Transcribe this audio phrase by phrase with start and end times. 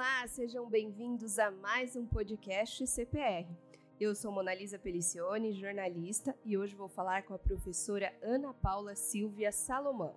[0.00, 3.46] Olá, sejam bem-vindos a mais um podcast CPR.
[4.00, 9.52] Eu sou Monalisa Pelicione, jornalista, e hoje vou falar com a professora Ana Paula Silvia
[9.52, 10.16] Salomão.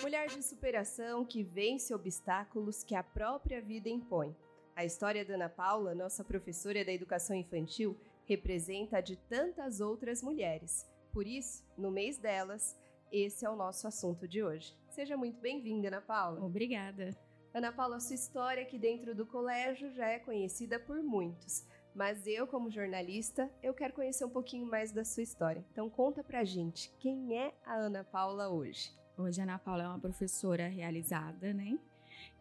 [0.00, 4.32] Mulher de superação que vence obstáculos que a própria vida impõe.
[4.76, 10.22] A história da Ana Paula, nossa professora da educação infantil, representa a de tantas outras
[10.22, 10.93] mulheres.
[11.14, 12.76] Por isso, no mês delas,
[13.12, 14.76] esse é o nosso assunto de hoje.
[14.90, 16.44] Seja muito bem-vinda, Ana Paula.
[16.44, 17.16] Obrigada.
[17.54, 22.48] Ana Paula, sua história aqui dentro do colégio já é conhecida por muitos, mas eu,
[22.48, 25.64] como jornalista, eu quero conhecer um pouquinho mais da sua história.
[25.70, 28.90] Então conta pra gente, quem é a Ana Paula hoje?
[29.16, 31.78] Hoje a Ana Paula é uma professora realizada, né?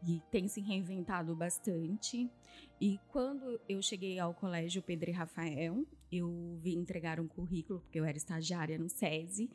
[0.05, 2.29] e tem se reinventado bastante.
[2.79, 5.85] E quando eu cheguei ao colégio Pedro e Rafael,
[6.17, 9.49] eu vim entregar um currículo, porque eu era estagiária no SESI,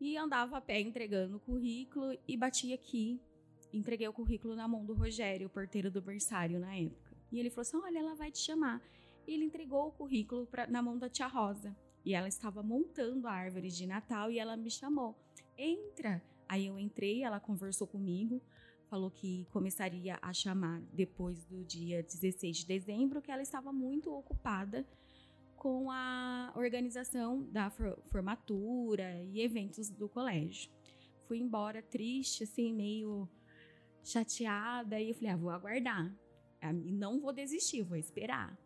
[0.00, 3.20] e andava a pé entregando o currículo e bati aqui.
[3.72, 7.16] Entreguei o currículo na mão do Rogério, o porteiro do berçário na época.
[7.32, 8.82] E ele falou assim: Olha, ela vai te chamar.
[9.26, 11.74] E ele entregou o currículo pra, na mão da tia Rosa.
[12.04, 15.16] E ela estava montando a árvore de Natal e ela me chamou:
[15.56, 16.22] Entra.
[16.48, 18.40] Aí eu entrei, ela conversou comigo,
[18.88, 24.12] falou que começaria a chamar depois do dia 16 de dezembro, que ela estava muito
[24.14, 24.86] ocupada
[25.56, 30.70] com a organização da formatura e eventos do colégio.
[31.26, 33.28] Fui embora triste, assim, meio
[34.04, 36.14] chateada, e eu falei: ah, vou aguardar.
[36.72, 38.56] Não vou desistir, vou esperar.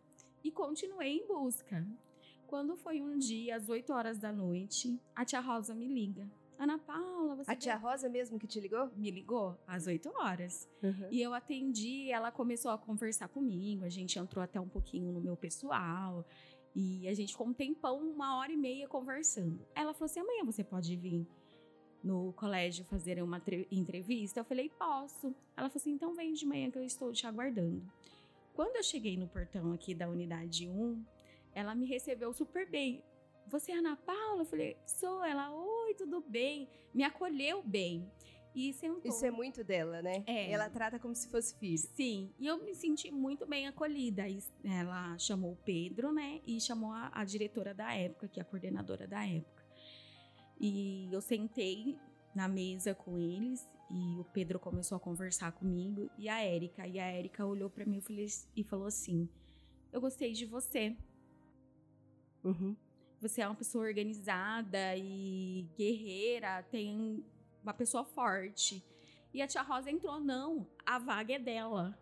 [0.43, 1.85] E continuei em busca.
[2.47, 6.29] Quando foi um dia, às 8 horas da noite, a tia Rosa me liga
[6.61, 7.49] Ana Paula, você.
[7.49, 8.91] A tia Rosa mesmo que te ligou?
[8.95, 10.69] Me ligou às 8 horas.
[10.83, 11.07] Uhum.
[11.09, 15.19] E eu atendi, ela começou a conversar comigo, a gente entrou até um pouquinho no
[15.19, 16.23] meu pessoal.
[16.75, 19.59] E a gente ficou um tempão, uma hora e meia conversando.
[19.75, 21.27] Ela falou assim: amanhã você pode vir
[22.03, 24.39] no colégio fazer uma entrevista?
[24.39, 25.27] Eu falei: posso.
[25.55, 27.83] Ela falou assim: então vem de manhã que eu estou te aguardando.
[28.53, 31.03] Quando eu cheguei no portão aqui da unidade 1,
[31.53, 33.03] ela me recebeu super bem.
[33.47, 34.41] Você é Ana Paula?
[34.41, 35.23] Eu falei, sou.
[35.23, 36.69] Ela, oi, tudo bem?
[36.93, 38.09] Me acolheu bem.
[38.53, 39.09] E sentou.
[39.09, 40.23] Isso é muito dela, né?
[40.27, 40.51] É.
[40.51, 41.77] Ela trata como se fosse filho.
[41.77, 44.23] Sim, e eu me senti muito bem acolhida.
[44.63, 46.41] Ela chamou o Pedro, né?
[46.45, 49.63] E chamou a, a diretora da época, que é a coordenadora da época.
[50.59, 51.97] E eu sentei
[52.35, 56.85] na mesa com eles e o Pedro começou a conversar comigo e a Érica.
[56.85, 58.01] E a Érica olhou para mim
[58.55, 59.29] e falou assim:
[59.91, 60.95] Eu gostei de você.
[62.43, 62.75] Uhum
[63.21, 67.23] você é uma pessoa organizada e guerreira, tem
[67.63, 68.83] uma pessoa forte.
[69.33, 71.97] E a tia Rosa entrou, não, a vaga é dela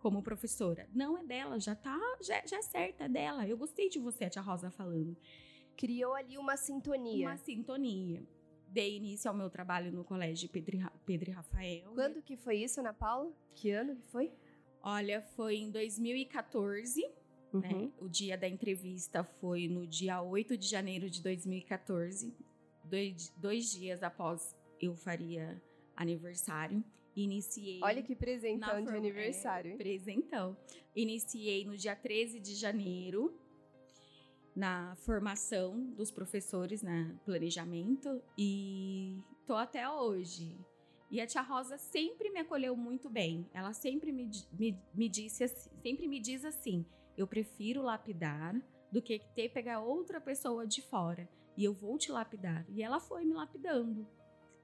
[0.00, 0.88] como professora.
[0.94, 3.46] Não é dela, já tá, já, já é certa, é dela.
[3.46, 5.16] Eu gostei de você, a tia Rosa falando.
[5.76, 7.28] Criou ali uma sintonia.
[7.28, 8.22] Uma sintonia.
[8.68, 11.90] Dei início ao meu trabalho no colégio Pedro, Pedro e Rafael.
[11.92, 13.32] Quando que foi isso, Ana Paula?
[13.54, 14.32] Que ano que foi?
[14.82, 17.02] Olha, foi em 2014.
[17.02, 17.10] Né?
[17.52, 17.60] Uhum.
[17.60, 17.92] Né?
[17.98, 22.32] O dia da entrevista foi no dia 8 de janeiro de 2014,
[22.84, 25.60] dois, dois dias após eu faria
[25.96, 26.82] aniversário.
[27.14, 27.80] Iniciei.
[27.82, 29.72] Olha que presentão de aniversário.
[29.72, 30.56] É, presentão.
[30.94, 33.34] Iniciei no dia 13 de janeiro
[34.54, 40.56] na formação dos professores, na né, planejamento e tô até hoje.
[41.10, 43.48] E a tia Rosa sempre me acolheu muito bem.
[43.52, 46.86] Ela sempre me, me, me disse assim, sempre me diz assim:
[47.16, 48.54] eu prefiro lapidar
[48.92, 52.64] do que ter pegar outra pessoa de fora e eu vou te lapidar.
[52.68, 54.06] E ela foi me lapidando.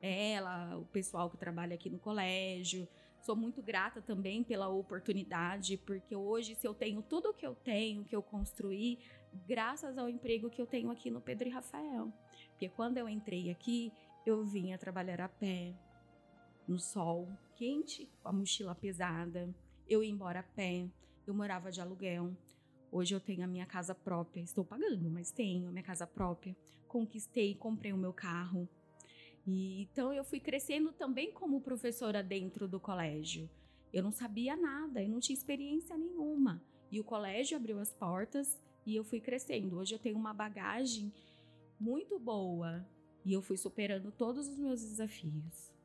[0.01, 2.89] Ela, o pessoal que trabalha aqui no colégio.
[3.21, 7.55] Sou muito grata também pela oportunidade, porque hoje, se eu tenho tudo o que eu
[7.55, 8.99] tenho, que eu construí,
[9.47, 12.13] graças ao emprego que eu tenho aqui no Pedro e Rafael.
[12.51, 13.93] Porque quando eu entrei aqui,
[14.25, 15.75] eu vinha trabalhar a pé,
[16.67, 19.53] no sol quente, com a mochila pesada.
[19.89, 20.89] Eu ia embora a pé,
[21.27, 22.37] eu morava de aluguel.
[22.91, 26.57] Hoje eu tenho a minha casa própria, estou pagando, mas tenho a minha casa própria.
[26.87, 28.69] Conquistei, comprei o meu carro.
[29.47, 33.49] E então eu fui crescendo também como professora dentro do colégio.
[33.93, 36.63] Eu não sabia nada, eu não tinha experiência nenhuma.
[36.91, 39.79] E o colégio abriu as portas e eu fui crescendo.
[39.79, 41.13] Hoje eu tenho uma bagagem
[41.79, 42.87] muito boa
[43.25, 45.77] e eu fui superando todos os meus desafios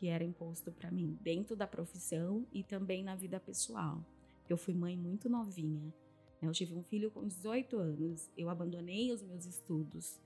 [0.00, 4.02] que era imposto para mim dentro da profissão e também na vida pessoal.
[4.48, 5.92] Eu fui mãe muito novinha.
[6.40, 6.48] Né?
[6.48, 8.30] Eu tive um filho com 18 anos.
[8.34, 10.18] Eu abandonei os meus estudos,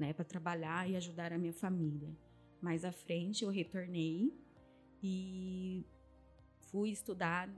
[0.00, 2.08] né, para trabalhar e ajudar a minha família.
[2.60, 4.32] Mais à frente eu retornei
[5.02, 5.84] e
[6.70, 7.48] fui estudar.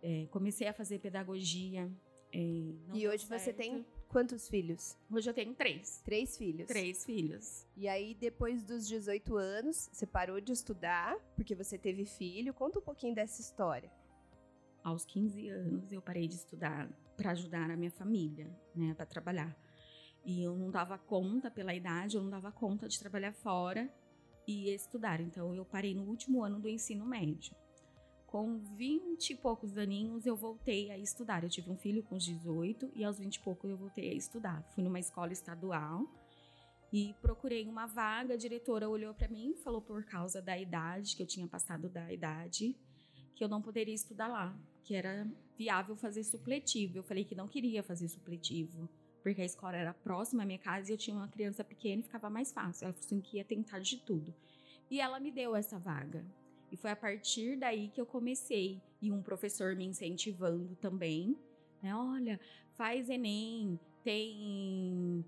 [0.00, 1.90] É, comecei a fazer pedagogia.
[2.32, 2.38] É,
[2.94, 3.42] e hoje certo.
[3.42, 4.96] você tem quantos filhos?
[5.10, 6.00] Hoje eu tenho três.
[6.04, 6.68] Três filhos.
[6.68, 7.66] Três filhos.
[7.76, 12.54] E aí, depois dos 18 anos, você parou de estudar porque você teve filho.
[12.54, 13.90] Conta um pouquinho dessa história.
[14.84, 19.56] Aos 15 anos, eu parei de estudar para ajudar a minha família, né, para trabalhar.
[20.28, 23.90] E eu não dava conta pela idade, eu não dava conta de trabalhar fora
[24.46, 25.22] e estudar.
[25.22, 27.56] Então, eu parei no último ano do ensino médio.
[28.26, 31.44] Com 20 e poucos aninhos, eu voltei a estudar.
[31.44, 34.62] Eu tive um filho com 18 e aos 20 e poucos eu voltei a estudar.
[34.74, 36.06] Fui numa escola estadual
[36.92, 38.34] e procurei uma vaga.
[38.34, 41.88] A diretora olhou para mim e falou por causa da idade, que eu tinha passado
[41.88, 42.76] da idade,
[43.34, 44.54] que eu não poderia estudar lá,
[44.84, 45.26] que era
[45.56, 46.98] viável fazer supletivo.
[46.98, 48.90] Eu falei que não queria fazer supletivo,
[49.28, 52.02] porque a escola era próxima à minha casa e eu tinha uma criança pequena e
[52.02, 52.84] ficava mais fácil.
[52.84, 54.34] Ela falou assim que ia tentar de tudo.
[54.90, 56.24] E ela me deu essa vaga.
[56.70, 58.80] E foi a partir daí que eu comecei.
[59.00, 61.36] E um professor me incentivando também.
[61.82, 61.94] Né?
[61.94, 62.40] Olha,
[62.74, 65.24] faz Enem, tem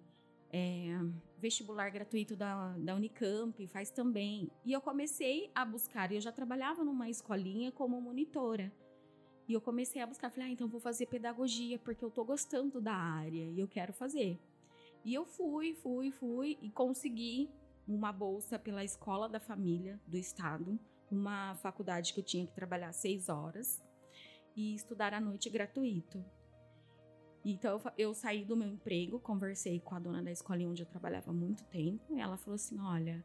[0.53, 0.99] é,
[1.39, 4.51] vestibular gratuito da, da Unicamp, faz também.
[4.65, 8.73] E eu comecei a buscar, e eu já trabalhava numa escolinha como monitora.
[9.51, 12.81] E eu comecei a buscar, falei, ah, então vou fazer pedagogia, porque eu tô gostando
[12.81, 14.39] da área e eu quero fazer.
[15.05, 17.51] E eu fui, fui, fui e consegui
[17.89, 20.79] uma bolsa pela Escola da Família do Estado
[21.11, 23.83] uma faculdade que eu tinha que trabalhar seis horas
[24.55, 26.25] e estudar à noite gratuito.
[27.45, 31.33] Então eu saí do meu emprego, conversei com a dona da escolinha onde eu trabalhava
[31.33, 33.25] há muito tempo, e ela falou assim: olha,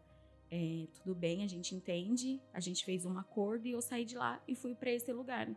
[0.49, 4.15] é, tudo bem, a gente entende, a gente fez um acordo e eu saí de
[4.15, 5.55] lá e fui para esse lugar.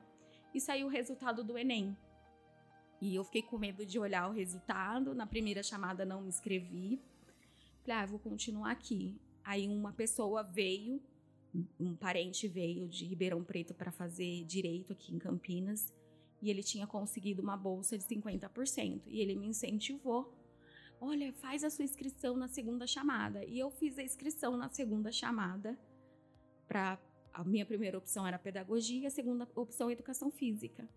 [0.55, 1.97] E saiu o resultado do Enem.
[3.01, 5.15] E eu fiquei com medo de olhar o resultado.
[5.15, 7.01] Na primeira chamada não me inscrevi.
[7.83, 9.21] Falei, ah, vou continuar aqui.
[9.45, 11.01] Aí uma pessoa veio
[11.79, 15.93] um parente veio de Ribeirão Preto para fazer direito aqui em Campinas
[16.41, 20.33] e ele tinha conseguido uma bolsa de 50% e ele me incentivou.
[21.01, 23.45] Olha, faz a sua inscrição na segunda chamada.
[23.45, 25.79] E eu fiz a inscrição na segunda chamada
[26.67, 26.99] para
[27.39, 30.89] a minha primeira opção era pedagogia, a segunda opção educação física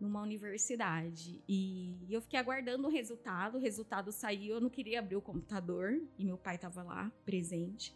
[0.00, 1.40] numa universidade.
[1.48, 6.02] E eu fiquei aguardando o resultado, o resultado saiu, eu não queria abrir o computador
[6.18, 7.94] e meu pai estava lá presente.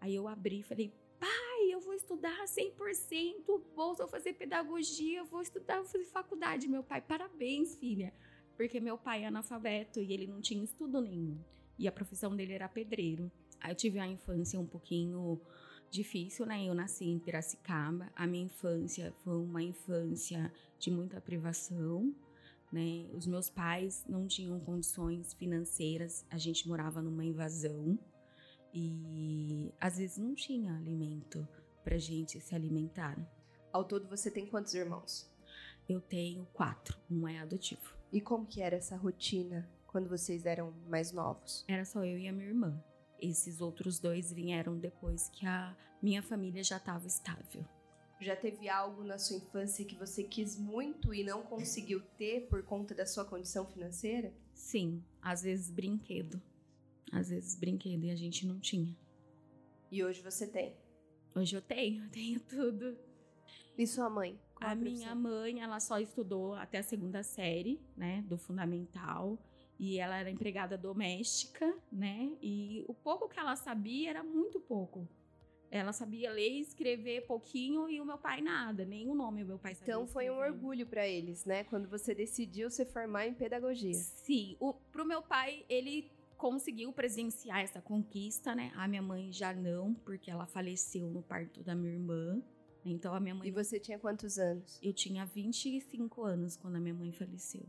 [0.00, 3.44] Aí eu abri e falei, pai, eu vou estudar 100%,
[3.74, 6.68] vou fazer pedagogia, vou estudar, vou fazer faculdade.
[6.68, 8.14] Meu pai, parabéns, filha.
[8.56, 11.36] Porque meu pai é analfabeto e ele não tinha estudo nenhum.
[11.76, 13.32] E a profissão dele era pedreiro.
[13.60, 15.40] Aí eu tive a infância um pouquinho
[15.94, 16.64] difícil, né?
[16.64, 18.10] Eu nasci em Piracicaba.
[18.16, 22.14] A minha infância foi uma infância de muita privação,
[22.72, 23.06] né?
[23.14, 26.26] Os meus pais não tinham condições financeiras.
[26.30, 27.98] A gente morava numa invasão.
[28.72, 31.46] E às vezes não tinha alimento
[31.84, 33.16] pra gente se alimentar.
[33.72, 35.30] Ao todo você tem quantos irmãos?
[35.88, 37.94] Eu tenho quatro, um é adotivo.
[38.12, 41.64] E como que era essa rotina quando vocês eram mais novos?
[41.68, 42.82] Era só eu e a minha irmã.
[43.20, 47.64] Esses outros dois vieram depois que a minha família já estava estável.
[48.20, 52.62] Já teve algo na sua infância que você quis muito e não conseguiu ter por
[52.62, 54.32] conta da sua condição financeira?
[54.54, 56.40] Sim, às vezes brinquedo
[57.14, 58.94] às vezes brinquedo e a gente não tinha.
[59.90, 60.74] E hoje você tem?
[61.34, 62.96] Hoje eu tenho, eu tenho tudo.
[63.78, 64.38] E sua mãe?
[64.54, 69.38] Qual a, a minha mãe, ela só estudou até a segunda série, né, do fundamental,
[69.78, 72.30] e ela era empregada doméstica, né?
[72.40, 75.08] E o pouco que ela sabia era muito pouco.
[75.70, 79.46] Ela sabia ler e escrever pouquinho e o meu pai nada, nem o nome o
[79.46, 79.94] meu pai sabia.
[79.94, 81.64] Então foi um orgulho para eles, né?
[81.64, 83.94] Quando você decidiu se formar em pedagogia.
[83.94, 88.72] Sim, o, pro meu pai, ele conseguiu presenciar essa conquista, né?
[88.76, 92.40] A minha mãe já não, porque ela faleceu no parto da minha irmã.
[92.84, 93.48] Então a minha mãe.
[93.48, 94.78] E você tinha quantos anos?
[94.82, 97.66] Eu tinha 25 anos quando a minha mãe faleceu.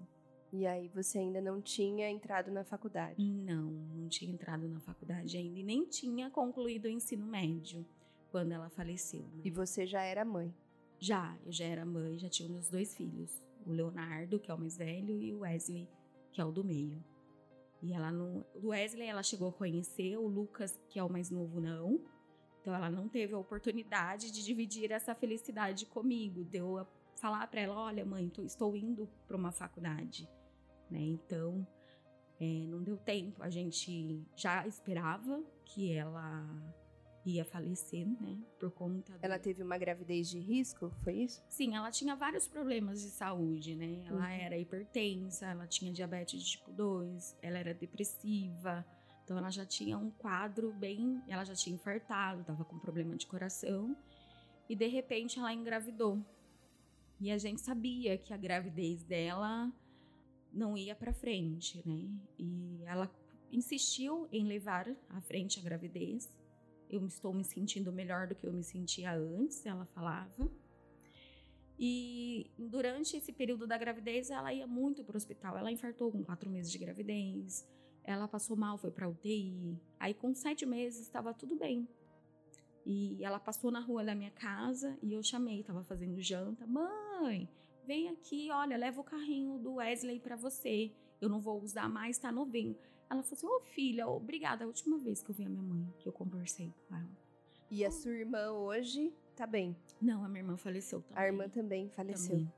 [0.58, 3.22] E aí você ainda não tinha entrado na faculdade?
[3.22, 7.86] Não, não tinha entrado na faculdade ainda e nem tinha concluído o ensino médio
[8.32, 9.24] quando ela faleceu.
[9.24, 9.42] Né?
[9.44, 10.56] E você já era mãe?
[10.98, 14.58] Já, eu já era mãe, já tinha meus dois filhos, o Leonardo, que é o
[14.58, 15.90] mais velho, e o Wesley,
[16.32, 17.04] que é o do meio.
[17.82, 18.46] E ela não.
[18.54, 22.00] O Wesley ela chegou a conhecer, o Lucas, que é o mais novo, não.
[22.62, 26.46] Então ela não teve a oportunidade de dividir essa felicidade comigo.
[26.46, 30.30] Deu a falar para ela: olha, mãe, tô, estou indo para uma faculdade.
[30.90, 31.00] Né?
[31.00, 31.66] Então
[32.40, 33.42] é, não deu tempo.
[33.42, 36.46] A gente já esperava que ela
[37.26, 38.38] ia falecer, né?
[38.60, 39.14] Por conta.
[39.14, 39.20] Do...
[39.26, 41.44] Ela teve uma gravidez de risco, foi isso?
[41.50, 44.04] Sim, ela tinha vários problemas de saúde, né?
[44.06, 44.26] Ela uhum.
[44.26, 48.86] era hipertensa, ela tinha diabetes de tipo 2, ela era depressiva.
[49.24, 51.22] Então ela já tinha um quadro bem.
[51.28, 53.96] Ela já tinha infartado, tava com problema de coração.
[54.70, 56.24] E de repente ela engravidou.
[57.20, 59.72] E a gente sabia que a gravidez dela
[60.56, 62.10] não ia para frente, né?
[62.40, 63.12] E ela
[63.52, 66.34] insistiu em levar à frente a gravidez.
[66.90, 70.50] Eu estou me sentindo melhor do que eu me sentia antes, ela falava.
[71.78, 75.58] E durante esse período da gravidez, ela ia muito para o hospital.
[75.58, 77.68] Ela infartou com quatro meses de gravidez.
[78.04, 79.78] Ela passou mal, foi para UTI.
[80.00, 81.88] Aí, com sete meses, estava tudo bem.
[82.86, 86.68] E ela passou na rua da minha casa e eu chamei, estava fazendo janta.
[86.68, 87.50] Mãe,
[87.86, 90.92] vem aqui, olha, leva o carrinho do Wesley para você.
[91.22, 92.76] Eu não vou usar mais, tá novinho.
[93.10, 94.64] Ela falou assim: Ô oh, filha, obrigada.
[94.64, 97.18] A última vez que eu vi a minha mãe, que eu conversei com ela.
[97.70, 99.76] E a sua irmã hoje tá bem?
[100.02, 101.24] Não, a minha irmã faleceu também.
[101.24, 102.38] A irmã também faleceu.
[102.38, 102.54] Também.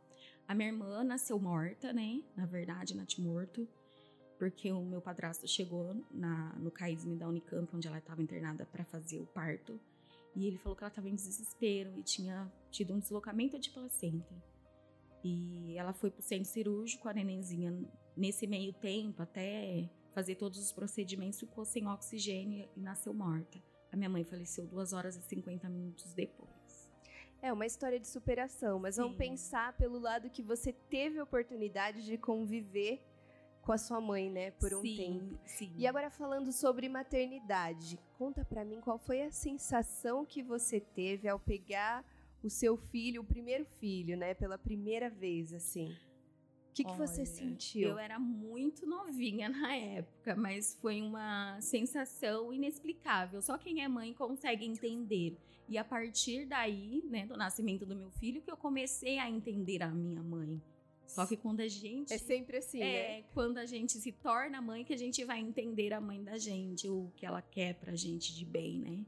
[0.48, 2.24] A minha irmã nasceu morta, né?
[2.36, 3.68] Na verdade, natimorto.
[4.38, 8.84] Porque o meu padrasto chegou na, no CAISM da Unicamp, onde ela estava internada para
[8.84, 9.80] fazer o parto.
[10.36, 14.36] E ele falou que ela estava em desespero e tinha tido um deslocamento de placenta.
[15.24, 17.74] E ela foi pro centro cirúrgico, a nenenzinha,
[18.16, 23.62] nesse meio tempo, até fazer todos os procedimentos, ficou sem oxigênio e nasceu morta.
[23.92, 26.92] A minha mãe faleceu duas horas e 50 minutos depois.
[27.42, 29.02] É uma história de superação, mas Sim.
[29.02, 33.02] vamos pensar pelo lado que você teve a oportunidade de conviver
[33.62, 35.40] com a sua mãe, né, por um sim, tempo.
[35.46, 35.74] Sim.
[35.76, 41.28] E agora falando sobre maternidade, conta para mim qual foi a sensação que você teve
[41.28, 42.04] ao pegar
[42.44, 45.96] o seu filho, o primeiro filho, né, pela primeira vez, assim.
[46.70, 47.90] O que, que Olha, você sentiu?
[47.90, 53.42] Eu era muito novinha na época, mas foi uma sensação inexplicável.
[53.42, 55.38] Só quem é mãe consegue entender.
[55.68, 59.82] E a partir daí, né, do nascimento do meu filho, que eu comecei a entender
[59.82, 60.62] a minha mãe.
[61.08, 62.14] Só que quando a gente.
[62.14, 63.24] É sempre assim, é, né?
[63.34, 66.88] quando a gente se torna mãe que a gente vai entender a mãe da gente,
[66.88, 69.06] o que ela quer pra gente de bem, né?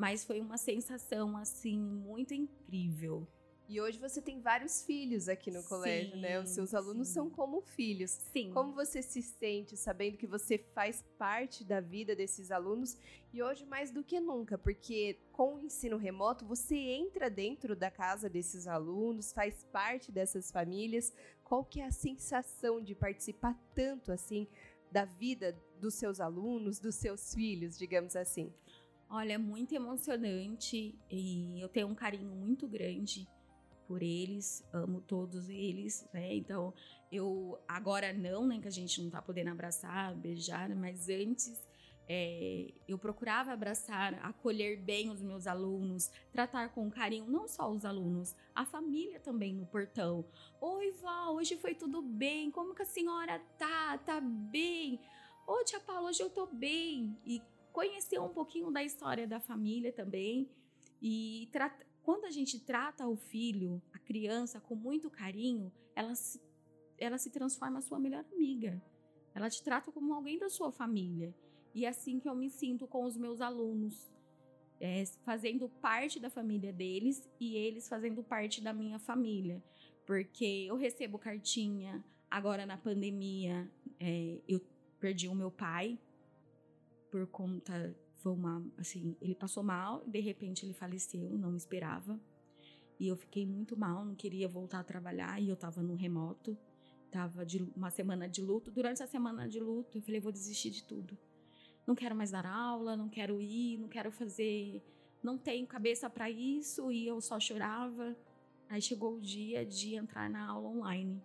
[0.00, 3.28] Mas foi uma sensação, assim, muito incrível.
[3.68, 6.40] E hoje você tem vários filhos aqui no sim, colégio, né?
[6.40, 7.14] Os seus alunos sim.
[7.14, 8.10] são como filhos.
[8.10, 8.50] Sim.
[8.50, 12.96] Como você se sente sabendo que você faz parte da vida desses alunos
[13.30, 17.90] e hoje mais do que nunca, porque com o ensino remoto você entra dentro da
[17.90, 21.12] casa desses alunos, faz parte dessas famílias.
[21.44, 24.48] Qual que é a sensação de participar tanto assim
[24.90, 28.50] da vida dos seus alunos, dos seus filhos, digamos assim?
[29.12, 33.28] Olha, é muito emocionante e eu tenho um carinho muito grande
[33.88, 36.32] por eles, amo todos eles, né?
[36.36, 36.72] Então,
[37.10, 41.60] eu agora não, né, que a gente não tá podendo abraçar, beijar, mas antes
[42.08, 47.84] é, eu procurava abraçar, acolher bem os meus alunos, tratar com carinho não só os
[47.84, 50.24] alunos, a família também no portão.
[50.60, 52.48] Oi, vó, hoje foi tudo bem?
[52.52, 53.98] Como que a senhora tá?
[53.98, 55.00] Tá bem?
[55.48, 57.18] Ô, tia Paula, hoje eu tô bem.
[57.26, 60.48] E conhecer um pouquinho da história da família também
[61.00, 61.48] e
[62.02, 66.40] quando a gente trata o filho, a criança, com muito carinho, ela se,
[66.98, 68.82] ela se transforma a sua melhor amiga.
[69.34, 71.34] Ela te trata como alguém da sua família.
[71.74, 74.10] E é assim que eu me sinto com os meus alunos,
[74.80, 79.62] é, fazendo parte da família deles e eles fazendo parte da minha família.
[80.04, 84.60] Porque eu recebo cartinha, agora na pandemia, é, eu
[84.98, 85.98] perdi o meu pai
[87.10, 92.20] por conta foi uma, assim, ele passou mal, de repente ele faleceu, não esperava.
[92.98, 96.56] E eu fiquei muito mal, não queria voltar a trabalhar e eu tava no remoto.
[97.10, 98.70] Tava de uma semana de luto.
[98.70, 101.16] Durante a semana de luto, eu falei, vou desistir de tudo.
[101.86, 104.82] Não quero mais dar aula, não quero ir, não quero fazer,
[105.22, 108.14] não tenho cabeça para isso e eu só chorava.
[108.68, 111.20] Aí chegou o dia de entrar na aula online.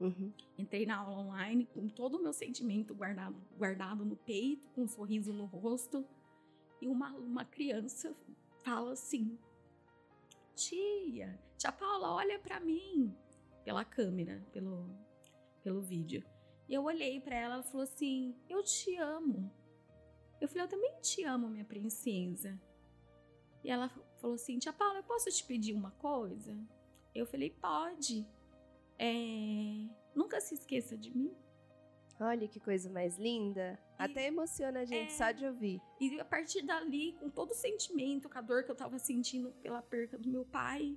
[0.00, 0.32] Uhum.
[0.56, 4.88] Entrei na aula online com todo o meu sentimento guardado, guardado no peito, com um
[4.88, 6.06] sorriso no rosto.
[6.80, 8.14] E uma, uma criança
[8.62, 9.36] fala assim:
[10.54, 13.14] Tia, tia Paula, olha para mim.
[13.64, 14.88] Pela câmera, pelo,
[15.62, 16.24] pelo vídeo.
[16.68, 19.50] E eu olhei para ela, ela falou assim: Eu te amo.
[20.40, 22.60] Eu falei: Eu também te amo, minha princesa.
[23.64, 23.88] E ela
[24.18, 26.56] falou assim: Tia Paula, eu posso te pedir uma coisa?
[27.12, 28.24] Eu falei: Pode.
[28.98, 31.32] É, nunca se esqueça de mim.
[32.20, 33.78] Olha que coisa mais linda.
[33.98, 35.80] E, Até emociona a gente é, só de ouvir.
[36.00, 39.52] E a partir dali, com todo o sentimento, com a dor que eu tava sentindo
[39.62, 40.96] pela perca do meu pai,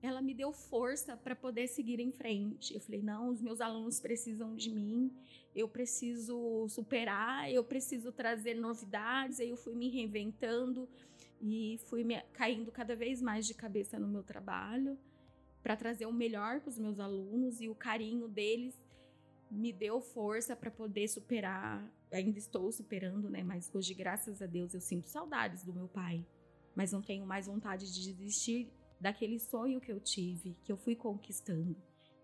[0.00, 2.74] ela me deu força para poder seguir em frente.
[2.74, 5.12] Eu falei: não, os meus alunos precisam de mim,
[5.54, 9.40] eu preciso superar, eu preciso trazer novidades.
[9.40, 10.88] Aí eu fui me reinventando
[11.42, 14.96] e fui me, caindo cada vez mais de cabeça no meu trabalho
[15.62, 18.74] para trazer o melhor para os meus alunos e o carinho deles
[19.50, 21.84] me deu força para poder superar.
[22.12, 23.42] Ainda estou superando, né?
[23.42, 26.24] Mas hoje, graças a Deus, eu sinto saudades do meu pai.
[26.74, 30.94] Mas não tenho mais vontade de desistir daquele sonho que eu tive, que eu fui
[30.94, 31.76] conquistando.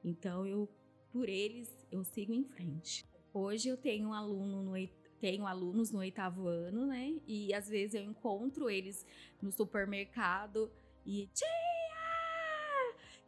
[0.04, 0.68] Então eu
[1.12, 3.04] por eles eu sigo em frente.
[3.32, 4.76] Hoje eu tenho um aluno no
[5.18, 7.14] tenho alunos no oitavo ano, né?
[7.26, 9.04] E às vezes eu encontro eles
[9.40, 10.70] no supermercado
[11.04, 11.46] e tia,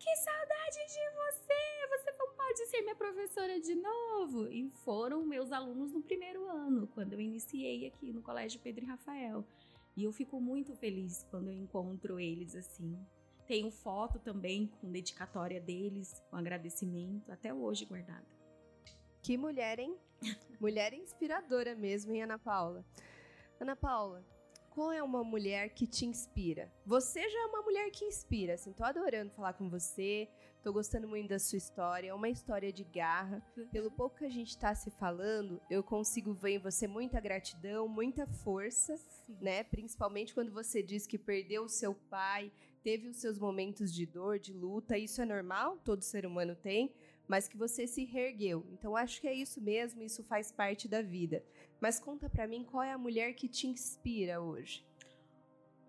[0.08, 1.98] que saudade de você!
[1.98, 4.48] Você não pode ser minha professora de novo?
[4.48, 8.86] E foram meus alunos no primeiro ano, quando eu iniciei aqui no Colégio Pedro e
[8.86, 9.44] Rafael.
[9.94, 12.98] E eu fico muito feliz quando eu encontro eles assim.
[13.46, 18.26] Tenho foto também com dedicatória deles, com agradecimento, até hoje guardada.
[19.22, 19.94] Que mulher, hein?
[20.58, 22.82] mulher inspiradora mesmo, hein, Ana Paula?
[23.60, 24.24] Ana Paula,
[24.78, 26.72] qual é uma mulher que te inspira?
[26.86, 30.28] Você já é uma mulher que inspira, assim, tô adorando falar com você,
[30.62, 33.44] tô gostando muito da sua história, é uma história de garra.
[33.56, 33.66] Uhum.
[33.70, 37.88] Pelo pouco que a gente tá se falando, eu consigo ver em você muita gratidão,
[37.88, 39.36] muita força, Sim.
[39.40, 39.64] né?
[39.64, 42.52] Principalmente quando você diz que perdeu o seu pai,
[42.84, 46.94] teve os seus momentos de dor, de luta, isso é normal, todo ser humano tem,
[47.26, 48.64] mas que você se reergueu.
[48.72, 51.44] Então acho que é isso mesmo, isso faz parte da vida.
[51.80, 54.84] Mas conta para mim qual é a mulher que te inspira hoje.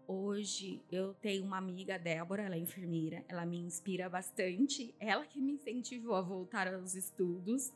[0.07, 4.93] Hoje eu tenho uma amiga, Débora, ela é enfermeira, ela me inspira bastante.
[4.99, 7.71] Ela que me incentivou a voltar aos estudos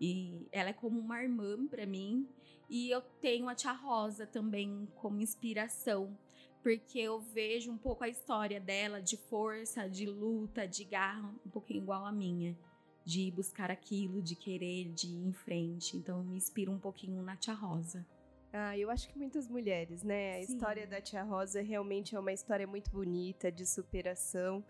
[0.00, 2.28] e ela é como uma irmã para mim.
[2.68, 6.18] E eu tenho a tia Rosa também como inspiração,
[6.62, 11.50] porque eu vejo um pouco a história dela de força, de luta, de garra, um
[11.50, 12.56] pouquinho igual a minha
[13.04, 15.96] de buscar aquilo, de querer, de ir em frente.
[15.96, 18.04] Então eu me inspiro um pouquinho na Tia Rosa.
[18.52, 20.38] Ah, eu acho que muitas mulheres, né?
[20.38, 20.54] A Sim.
[20.54, 24.64] história da Tia Rosa realmente é uma história muito bonita de superação.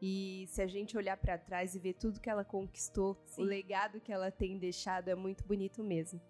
[0.00, 3.42] E se a gente olhar para trás e ver tudo que ela conquistou, Sim.
[3.42, 6.20] o legado que ela tem deixado é muito bonito mesmo.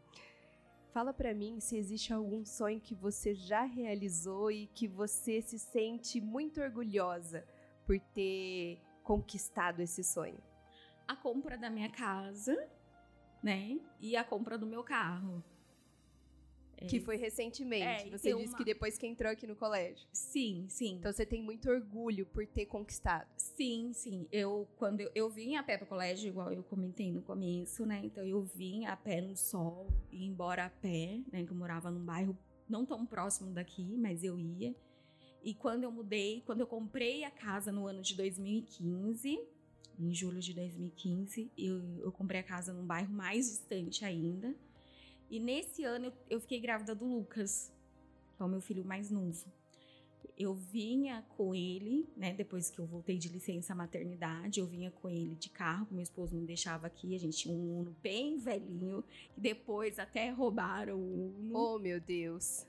[0.93, 5.59] Fala para mim se existe algum sonho que você já realizou e que você se
[5.59, 7.45] sente muito orgulhosa
[7.87, 10.39] por ter conquistado esse sonho
[11.07, 12.69] a compra da minha casa,
[13.43, 13.79] né?
[14.01, 15.43] E a compra do meu carro.
[16.77, 18.09] É, que foi recentemente.
[18.09, 18.59] É, você disse uma...
[18.59, 20.07] que depois que entrou aqui no colégio.
[20.13, 20.95] Sim, sim.
[20.95, 23.29] Então você tem muito orgulho por ter conquistado.
[23.37, 24.27] Sim, sim.
[24.33, 28.01] Eu quando eu, eu vim a pé pro colégio, igual eu comentei no começo, né?
[28.05, 31.45] Então eu vim a pé no sol, e embora a pé, né?
[31.45, 32.37] Que eu morava num bairro
[32.69, 34.75] não tão próximo daqui, mas eu ia.
[35.43, 39.41] E quando eu mudei, quando eu comprei a casa no ano de 2015,
[39.99, 41.51] em julho de 2015.
[41.57, 44.55] Eu, eu comprei a casa num bairro mais distante ainda.
[45.31, 47.73] E nesse ano eu, eu fiquei grávida do Lucas,
[48.37, 49.51] que é o meu filho mais novo.
[50.39, 52.33] Eu vinha com ele, né?
[52.33, 56.35] Depois que eu voltei de licença maternidade, eu vinha com ele de carro, meu esposo
[56.35, 57.15] me deixava aqui.
[57.15, 61.55] A gente tinha um Uno bem velhinho, que depois até roubaram o Uno.
[61.55, 62.67] Oh, meu Deus!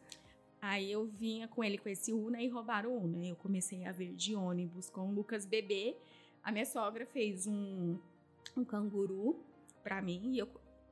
[0.61, 3.25] Aí eu vinha com ele com esse Uno e roubaram o Uno.
[3.25, 5.97] Eu comecei a vir de ônibus com o Lucas bebê
[6.43, 7.97] a minha sogra fez um,
[8.55, 9.43] um canguru
[9.81, 10.47] para mim e eu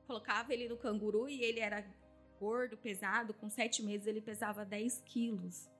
[0.06, 1.84] colocava ele no canguru e ele era
[2.40, 3.32] gordo, pesado.
[3.34, 5.70] Com sete meses ele pesava 10 quilos.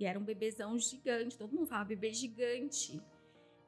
[0.00, 1.38] E era um bebezão gigante.
[1.38, 3.00] Todo mundo fala bebê gigante.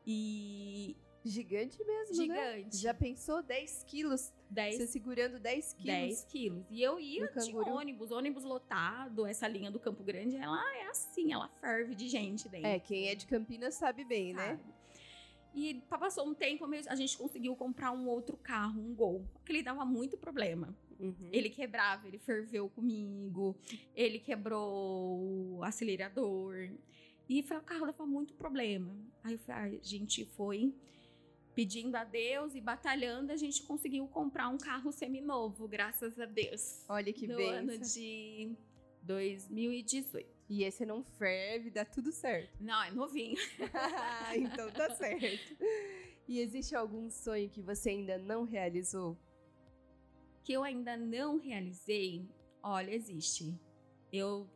[0.06, 0.96] E.
[1.26, 2.34] Gigante mesmo, né?
[2.34, 2.76] Gigante.
[2.76, 2.82] Né?
[2.82, 4.30] Já pensou 10 quilos?
[4.50, 5.86] 10, Você segurando 10 quilos?
[5.86, 6.64] 10 quilos.
[6.70, 9.24] E eu ia de ônibus, ônibus lotado.
[9.26, 12.66] Essa linha do Campo Grande, ela é assim, ela ferve de gente dentro.
[12.66, 14.48] É, quem é de Campinas sabe bem, né?
[14.48, 14.62] sabe.
[14.64, 14.73] né?
[15.54, 19.24] E passou um tempo, a gente conseguiu comprar um outro carro, um Gol.
[19.34, 20.76] Porque ele dava muito problema.
[20.98, 21.28] Uhum.
[21.32, 23.56] Ele quebrava, ele ferveu comigo,
[23.94, 26.70] ele quebrou o acelerador.
[27.28, 28.96] E foi, o carro dava muito problema.
[29.22, 30.74] Aí a gente foi
[31.54, 36.84] pedindo a Deus e batalhando, a gente conseguiu comprar um carro seminovo, graças a Deus.
[36.88, 37.58] Olha que no benção.
[37.58, 38.56] ano de
[39.02, 40.33] 2018.
[40.48, 42.62] E esse não ferve, dá tudo certo.
[42.62, 43.36] Não, é novinho.
[44.36, 45.56] então tá certo.
[46.28, 49.16] E existe algum sonho que você ainda não realizou?
[50.42, 52.28] Que eu ainda não realizei?
[52.62, 53.58] Olha, existe.
[54.12, 54.48] Eu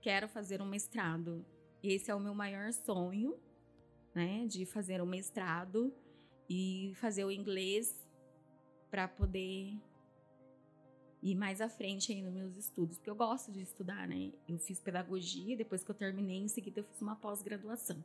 [0.00, 1.44] quero fazer um mestrado.
[1.82, 3.38] Esse é o meu maior sonho,
[4.14, 4.46] né?
[4.46, 5.94] De fazer um mestrado
[6.48, 8.04] e fazer o inglês
[8.90, 9.80] para poder
[11.30, 14.32] ir mais à frente aí nos meus estudos, porque eu gosto de estudar, né?
[14.48, 18.02] Eu fiz pedagogia, depois que eu terminei, em seguida eu fiz uma pós-graduação.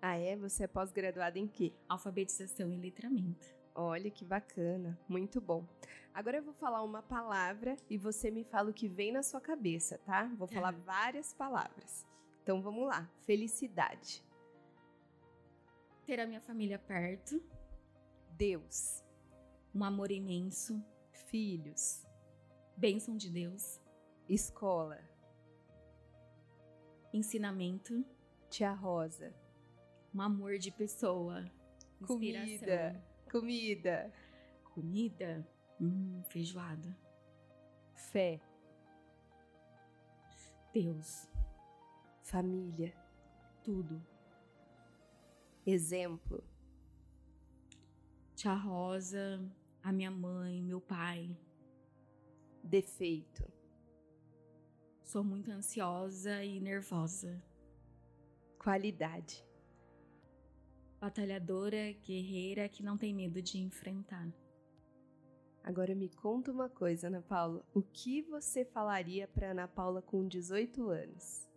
[0.00, 0.36] Ah, é?
[0.36, 1.72] Você é pós-graduada em quê?
[1.88, 3.46] Alfabetização e letramento.
[3.74, 5.66] Olha que bacana, muito bom.
[6.14, 9.40] Agora eu vou falar uma palavra e você me fala o que vem na sua
[9.40, 10.30] cabeça, tá?
[10.38, 10.78] Vou falar é.
[10.78, 12.06] várias palavras.
[12.42, 13.10] Então vamos lá.
[13.22, 14.24] Felicidade.
[16.06, 17.42] Ter a minha família perto.
[18.30, 19.04] Deus.
[19.74, 20.80] Um amor imenso.
[21.28, 22.06] Filhos
[22.76, 23.80] bênção de Deus,
[24.28, 24.98] escola,
[27.12, 28.04] ensinamento,
[28.50, 29.34] tia Rosa,
[30.14, 31.44] um amor de pessoa,
[32.06, 34.12] comida, comida,
[34.76, 35.48] Comida?
[35.80, 36.94] Hum, feijoada.
[37.94, 38.38] Fé.
[40.70, 41.26] Deus.
[42.22, 42.92] Família.
[43.64, 44.04] Tudo.
[45.64, 46.44] Exemplo.
[48.34, 49.42] Tia Rosa,
[49.82, 51.34] a minha mãe, meu pai.
[52.66, 53.44] Defeito.
[55.04, 57.40] Sou muito ansiosa e nervosa.
[58.58, 59.46] Qualidade.
[61.00, 64.28] Batalhadora, guerreira que não tem medo de enfrentar.
[65.62, 67.64] Agora me conta uma coisa, Ana Paula.
[67.72, 71.48] O que você falaria para Ana Paula com 18 anos?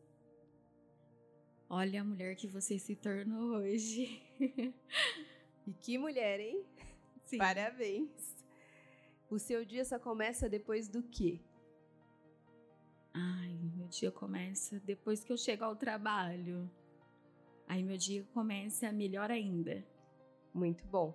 [1.67, 4.21] Olha a mulher que você se tornou hoje.
[5.65, 6.63] e que mulher, hein?
[7.25, 7.39] Sim.
[7.39, 8.38] Parabéns.
[9.29, 11.39] O seu dia só começa depois do quê?
[13.13, 16.69] Ai, meu dia começa depois que eu chego ao trabalho.
[17.67, 19.85] Aí meu dia começa melhor ainda.
[20.51, 21.13] Muito bom.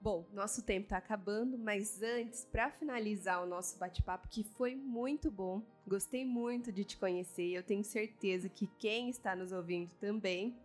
[0.00, 5.28] Bom, nosso tempo está acabando, mas antes, para finalizar o nosso bate-papo, que foi muito
[5.28, 10.56] bom, gostei muito de te conhecer, eu tenho certeza que quem está nos ouvindo também.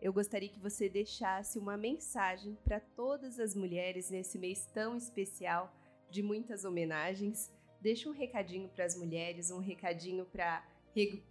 [0.00, 5.72] Eu gostaria que você deixasse uma mensagem para todas as mulheres nesse mês tão especial
[6.10, 7.50] de muitas homenagens.
[7.80, 10.64] Deixa um recadinho para as mulheres, um recadinho para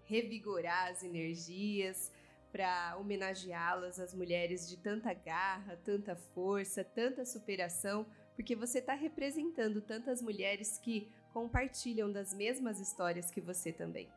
[0.06, 2.12] revigorar as energias,
[2.52, 9.82] para homenageá-las, as mulheres de tanta garra, tanta força, tanta superação, porque você está representando
[9.82, 14.10] tantas mulheres que compartilham das mesmas histórias que você também.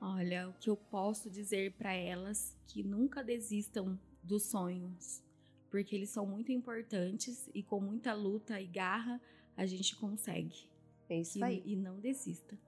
[0.00, 5.22] Olha, o que eu posso dizer para elas que nunca desistam dos sonhos,
[5.70, 9.20] porque eles são muito importantes e com muita luta e garra
[9.56, 10.70] a gente consegue.
[11.08, 11.62] É isso e, aí.
[11.66, 12.58] E não desista.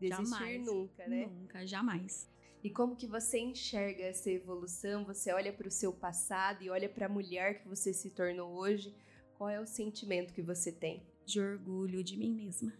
[0.00, 1.26] Desistir jamais, nunca, né?
[1.26, 2.28] Nunca, jamais.
[2.62, 5.04] E como que você enxerga essa evolução?
[5.04, 8.52] Você olha para o seu passado e olha para a mulher que você se tornou
[8.54, 8.94] hoje.
[9.36, 11.02] Qual é o sentimento que você tem?
[11.26, 12.72] De orgulho de mim mesma.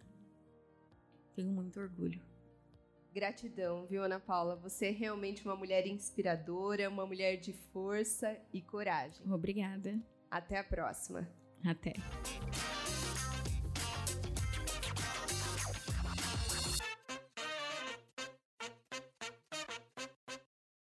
[1.35, 2.28] Tenho muito orgulho.
[3.19, 4.55] Gratidão, viu, Ana Paula?
[4.55, 9.29] Você é realmente uma mulher inspiradora, uma mulher de força e coragem.
[9.29, 9.99] Obrigada.
[10.31, 11.27] Até a próxima.
[11.65, 11.95] Até.